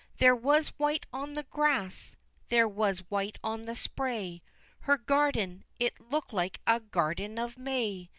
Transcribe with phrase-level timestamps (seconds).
[0.17, 2.15] There was white on the grass
[2.49, 4.41] there was white on the spray
[4.79, 8.09] Her garden it looked like a garden of May!